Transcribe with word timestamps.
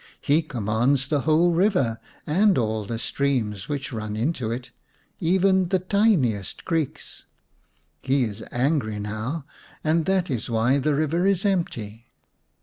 He 0.19 0.41
commands 0.41 1.07
the 1.07 1.19
whole 1.29 1.51
river 1.51 1.99
and 2.25 2.57
all 2.57 2.85
the 2.85 2.97
streams 2.97 3.69
which 3.69 3.93
run 3.93 4.15
into 4.15 4.49
it, 4.49 4.71
even 5.19 5.67
the 5.67 5.77
tiniest 5.77 6.65
creeks. 6.65 7.25
He 8.01 8.23
is 8.23 8.43
angry 8.51 8.97
now, 8.97 9.45
and 9.83 10.05
that 10.05 10.31
is 10.31 10.49
why 10.49 10.79
the 10.79 10.95
river 10.95 11.27
is 11.27 11.45
empty." 11.45 12.07